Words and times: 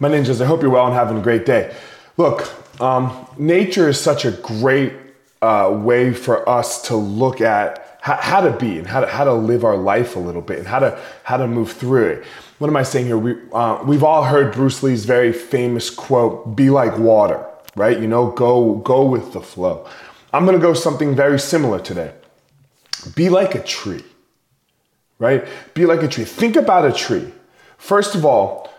My 0.00 0.08
ninjas, 0.08 0.40
I 0.40 0.46
hope 0.46 0.62
you're 0.62 0.70
well 0.70 0.86
and 0.86 0.94
having 0.94 1.18
a 1.18 1.22
great 1.22 1.46
day. 1.46 1.74
Look, 2.16 2.48
um, 2.80 3.26
nature 3.38 3.88
is 3.88 4.00
such 4.00 4.24
a 4.24 4.32
great 4.32 4.92
uh, 5.40 5.78
way 5.82 6.12
for 6.12 6.48
us 6.48 6.82
to 6.88 6.96
look 6.96 7.40
at 7.40 7.98
how, 8.00 8.16
how, 8.16 8.40
to 8.40 8.50
be 8.50 8.78
and 8.78 8.86
how 8.86 9.00
to, 9.00 9.06
how 9.06 9.24
to 9.24 9.32
live 9.32 9.64
our 9.64 9.76
life 9.76 10.16
a 10.16 10.18
little 10.18 10.42
bit 10.42 10.58
and 10.58 10.66
how 10.66 10.78
to, 10.78 11.00
how 11.22 11.36
to 11.36 11.46
move 11.46 11.72
through 11.72 12.06
it. 12.06 12.24
What 12.58 12.68
am 12.68 12.76
I 12.76 12.82
saying 12.82 13.06
here? 13.06 13.18
We, 13.18 13.36
uh, 13.52 13.82
we've 13.86 14.02
all 14.02 14.24
heard 14.24 14.52
Bruce 14.52 14.82
Lee's 14.82 15.04
very 15.04 15.32
famous 15.32 15.90
quote, 15.90 16.56
be 16.56 16.70
like 16.70 16.98
water, 16.98 17.46
right? 17.76 17.98
You 17.98 18.06
know, 18.06 18.30
go, 18.30 18.76
go 18.76 19.04
with 19.04 19.32
the 19.32 19.40
flow. 19.40 19.86
I'm 20.32 20.44
gonna 20.44 20.58
go 20.58 20.74
something 20.74 21.14
very 21.14 21.38
similar 21.38 21.78
today. 21.78 22.12
Be 23.14 23.28
like 23.28 23.54
a 23.54 23.62
tree, 23.62 24.04
right? 25.18 25.46
Be 25.74 25.86
like 25.86 26.02
a 26.02 26.08
tree. 26.08 26.24
Think 26.24 26.56
about 26.56 26.84
a 26.84 26.92
tree. 26.92 27.32
First 27.78 28.14
of 28.14 28.24
all, 28.24 28.73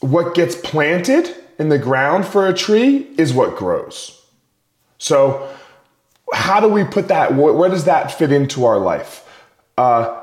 what 0.00 0.34
gets 0.34 0.56
planted 0.56 1.34
in 1.58 1.68
the 1.68 1.78
ground 1.78 2.26
for 2.26 2.46
a 2.46 2.54
tree 2.54 3.08
is 3.16 3.32
what 3.32 3.56
grows. 3.56 4.20
So, 4.98 5.48
how 6.32 6.60
do 6.60 6.68
we 6.68 6.84
put 6.84 7.08
that? 7.08 7.34
Where 7.34 7.68
does 7.68 7.84
that 7.84 8.12
fit 8.12 8.32
into 8.32 8.64
our 8.64 8.78
life? 8.78 9.26
Uh, 9.76 10.22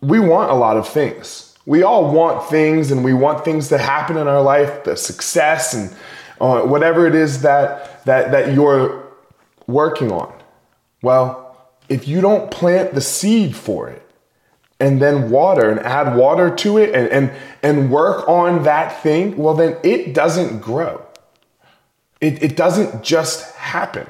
we 0.00 0.18
want 0.18 0.50
a 0.50 0.54
lot 0.54 0.76
of 0.76 0.88
things. 0.88 1.56
We 1.66 1.82
all 1.82 2.12
want 2.12 2.48
things, 2.50 2.90
and 2.90 3.04
we 3.04 3.14
want 3.14 3.44
things 3.44 3.68
to 3.68 3.78
happen 3.78 4.16
in 4.16 4.28
our 4.28 4.42
life, 4.42 4.84
the 4.84 4.96
success 4.96 5.72
and 5.72 5.94
uh, 6.40 6.62
whatever 6.62 7.06
it 7.06 7.14
is 7.14 7.42
that 7.42 8.04
that 8.04 8.32
that 8.32 8.52
you're 8.52 9.06
working 9.66 10.12
on. 10.12 10.32
Well, 11.02 11.56
if 11.88 12.08
you 12.08 12.20
don't 12.20 12.50
plant 12.50 12.94
the 12.94 13.00
seed 13.00 13.56
for 13.56 13.88
it, 13.88 14.03
and 14.80 15.00
then 15.00 15.30
water 15.30 15.70
and 15.70 15.80
add 15.80 16.16
water 16.16 16.54
to 16.56 16.78
it 16.78 16.94
and, 16.94 17.08
and, 17.08 17.32
and 17.62 17.90
work 17.90 18.28
on 18.28 18.64
that 18.64 19.02
thing, 19.02 19.36
well, 19.36 19.54
then 19.54 19.76
it 19.82 20.14
doesn't 20.14 20.60
grow. 20.60 21.04
It, 22.20 22.42
it 22.42 22.56
doesn't 22.56 23.02
just 23.02 23.54
happen. 23.54 24.06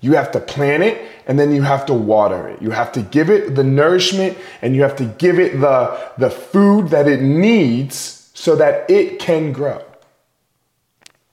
You 0.00 0.14
have 0.14 0.30
to 0.32 0.40
plant 0.40 0.84
it 0.84 1.02
and 1.26 1.38
then 1.38 1.54
you 1.54 1.62
have 1.62 1.84
to 1.86 1.94
water 1.94 2.48
it. 2.48 2.62
You 2.62 2.70
have 2.70 2.92
to 2.92 3.02
give 3.02 3.30
it 3.30 3.56
the 3.56 3.64
nourishment 3.64 4.38
and 4.62 4.74
you 4.74 4.82
have 4.82 4.96
to 4.96 5.04
give 5.04 5.38
it 5.38 5.60
the, 5.60 6.12
the 6.16 6.30
food 6.30 6.88
that 6.88 7.08
it 7.08 7.20
needs 7.20 8.30
so 8.34 8.54
that 8.56 8.88
it 8.88 9.18
can 9.18 9.52
grow. 9.52 9.84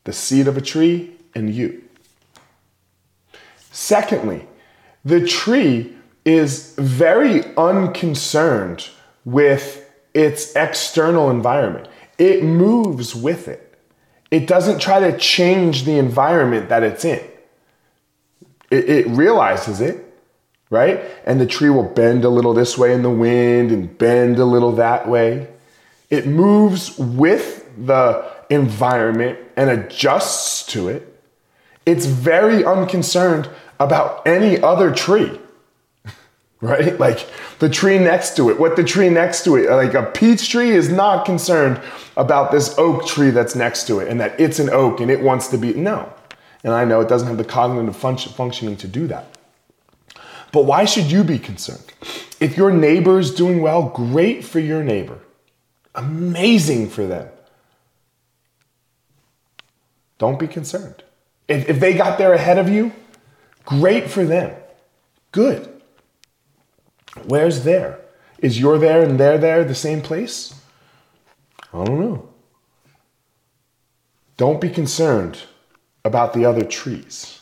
The 0.03 0.13
seed 0.13 0.47
of 0.47 0.57
a 0.57 0.61
tree 0.61 1.11
and 1.35 1.53
you. 1.53 1.83
Secondly, 3.71 4.47
the 5.03 5.25
tree 5.25 5.95
is 6.25 6.73
very 6.77 7.43
unconcerned 7.55 8.89
with 9.23 9.87
its 10.13 10.55
external 10.55 11.29
environment. 11.29 11.87
It 12.17 12.43
moves 12.43 13.15
with 13.15 13.47
it. 13.47 13.61
It 14.31 14.47
doesn't 14.47 14.79
try 14.79 14.99
to 14.99 15.17
change 15.17 15.85
the 15.85 15.97
environment 15.97 16.69
that 16.69 16.81
it's 16.83 17.05
in. 17.05 17.23
It, 18.71 18.89
it, 18.89 19.07
realizes 19.07 19.79
it, 19.79 20.03
right? 20.71 21.01
And 21.25 21.39
the 21.39 21.45
tree 21.45 21.69
will 21.69 21.83
bend 21.83 22.25
a 22.25 22.29
little 22.29 22.53
this 22.53 22.77
way 22.77 22.93
in 22.93 23.03
the 23.03 23.09
wind 23.11 23.71
and 23.71 23.95
bend 23.97 24.39
a 24.39 24.45
little 24.45 24.71
that 24.73 25.07
way. 25.07 25.47
It 26.09 26.25
moves 26.25 26.97
with 26.97 27.69
the 27.77 28.25
environment 28.49 29.37
and 29.55 29.69
adjusts 29.69 30.65
to 30.67 30.89
it. 30.89 31.23
It's 31.85 32.07
very 32.07 32.65
unconcerned 32.65 33.47
about 33.79 34.25
any 34.25 34.59
other 34.59 34.93
tree 34.93 35.39
right? 36.61 36.99
Like 37.05 37.27
the 37.59 37.69
tree 37.69 37.99
next 37.99 38.35
to 38.37 38.49
it, 38.49 38.59
what 38.59 38.75
the 38.75 38.83
tree 38.83 39.09
next 39.09 39.43
to 39.43 39.55
it, 39.55 39.69
like 39.69 39.93
a 39.93 40.03
peach 40.03 40.49
tree 40.49 40.71
is 40.71 40.89
not 40.89 41.25
concerned 41.25 41.81
about 42.17 42.51
this 42.51 42.77
oak 42.77 43.05
tree 43.05 43.29
that's 43.29 43.55
next 43.55 43.85
to 43.87 43.99
it 43.99 44.07
and 44.07 44.19
that 44.19 44.39
it's 44.39 44.59
an 44.59 44.69
oak 44.69 44.99
and 44.99 45.11
it 45.11 45.21
wants 45.21 45.47
to 45.49 45.57
be, 45.57 45.73
no. 45.73 46.11
And 46.63 46.73
I 46.73 46.83
know 46.85 47.01
it 47.01 47.07
doesn't 47.07 47.27
have 47.27 47.37
the 47.37 47.45
cognitive 47.45 47.95
function, 47.95 48.31
functioning 48.33 48.75
to 48.77 48.87
do 48.87 49.07
that. 49.07 49.37
But 50.51 50.65
why 50.65 50.85
should 50.85 51.11
you 51.11 51.23
be 51.23 51.37
concerned? 51.37 51.91
If 52.39 52.57
your 52.57 52.71
neighbor 52.71 53.19
is 53.19 53.33
doing 53.33 53.61
well, 53.61 53.89
great 53.89 54.43
for 54.43 54.59
your 54.59 54.83
neighbor. 54.83 55.19
Amazing 55.93 56.89
for 56.89 57.05
them. 57.05 57.27
Don't 60.17 60.39
be 60.39 60.47
concerned. 60.47 61.03
If, 61.47 61.69
if 61.69 61.79
they 61.79 61.93
got 61.93 62.17
there 62.17 62.33
ahead 62.33 62.57
of 62.57 62.69
you, 62.69 62.93
great 63.65 64.09
for 64.09 64.25
them. 64.25 64.55
Good. 65.31 65.74
Where's 67.23 67.63
there? 67.63 67.99
Is 68.39 68.59
you're 68.59 68.77
there 68.77 69.01
and 69.01 69.19
they're 69.19 69.37
there 69.37 69.63
the 69.63 69.75
same 69.75 70.01
place? 70.01 70.53
I 71.73 71.83
don't 71.83 71.99
know. 71.99 72.29
Don't 74.37 74.59
be 74.59 74.69
concerned 74.69 75.43
about 76.03 76.33
the 76.33 76.45
other 76.45 76.63
trees. 76.63 77.41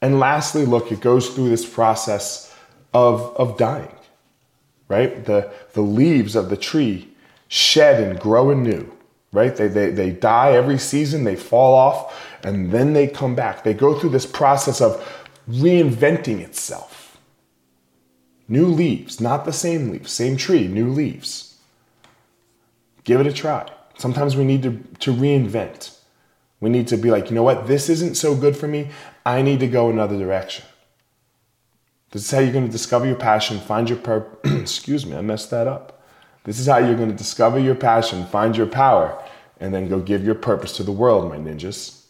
And 0.00 0.18
lastly, 0.18 0.66
look, 0.66 0.92
it 0.92 1.00
goes 1.00 1.30
through 1.30 1.48
this 1.48 1.68
process 1.68 2.54
of, 2.92 3.34
of 3.36 3.56
dying, 3.56 3.94
right? 4.88 5.24
The, 5.24 5.50
the 5.72 5.80
leaves 5.80 6.36
of 6.36 6.50
the 6.50 6.56
tree 6.56 7.08
shed 7.48 8.02
and 8.02 8.18
grow 8.18 8.50
anew, 8.50 8.92
right? 9.32 9.54
They, 9.54 9.68
they, 9.68 9.90
they 9.90 10.10
die 10.10 10.52
every 10.52 10.78
season, 10.78 11.24
they 11.24 11.36
fall 11.36 11.74
off, 11.74 12.14
and 12.44 12.70
then 12.70 12.92
they 12.92 13.06
come 13.06 13.34
back. 13.34 13.64
They 13.64 13.74
go 13.74 13.98
through 13.98 14.10
this 14.10 14.26
process 14.26 14.80
of 14.80 15.00
reinventing 15.48 16.40
itself. 16.40 17.01
New 18.52 18.66
leaves, 18.66 19.18
not 19.18 19.46
the 19.46 19.52
same 19.52 19.88
leaves, 19.88 20.12
same 20.12 20.36
tree, 20.36 20.68
new 20.68 20.90
leaves. 20.90 21.56
Give 23.02 23.18
it 23.18 23.26
a 23.26 23.32
try. 23.32 23.66
Sometimes 23.96 24.36
we 24.36 24.44
need 24.44 24.62
to, 24.62 24.72
to 24.98 25.10
reinvent. 25.10 25.96
We 26.60 26.68
need 26.68 26.86
to 26.88 26.98
be 26.98 27.10
like, 27.10 27.30
you 27.30 27.34
know 27.34 27.44
what, 27.44 27.66
this 27.66 27.88
isn't 27.88 28.14
so 28.14 28.36
good 28.36 28.54
for 28.54 28.68
me. 28.68 28.90
I 29.24 29.40
need 29.40 29.60
to 29.60 29.66
go 29.66 29.88
another 29.88 30.18
direction. 30.18 30.66
This 32.10 32.26
is 32.26 32.30
how 32.30 32.40
you're 32.40 32.52
going 32.52 32.66
to 32.66 32.70
discover 32.70 33.06
your 33.06 33.16
passion, 33.16 33.58
find 33.58 33.88
your 33.88 33.96
purpose. 33.96 34.52
Excuse 34.60 35.06
me, 35.06 35.16
I 35.16 35.22
messed 35.22 35.50
that 35.50 35.66
up. 35.66 36.02
This 36.44 36.58
is 36.58 36.66
how 36.66 36.76
you're 36.76 36.94
going 36.94 37.10
to 37.10 37.16
discover 37.16 37.58
your 37.58 37.74
passion, 37.74 38.26
find 38.26 38.54
your 38.54 38.66
power, 38.66 39.18
and 39.60 39.72
then 39.72 39.88
go 39.88 39.98
give 39.98 40.26
your 40.26 40.34
purpose 40.34 40.76
to 40.76 40.82
the 40.82 40.92
world, 40.92 41.26
my 41.26 41.38
ninjas. 41.38 42.01